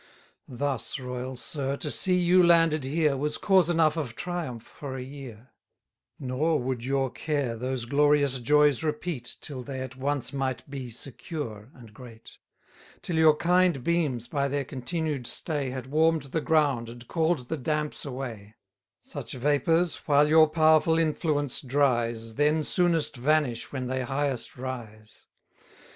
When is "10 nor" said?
6.17-6.59